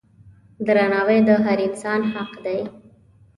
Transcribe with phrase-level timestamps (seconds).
[0.67, 2.59] درناوی د هر انسان حق دی.